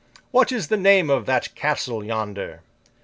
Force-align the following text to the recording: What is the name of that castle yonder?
What 0.31 0.51
is 0.51 0.69
the 0.69 0.77
name 0.77 1.11
of 1.11 1.27
that 1.27 1.53
castle 1.53 2.03
yonder? 2.03 2.61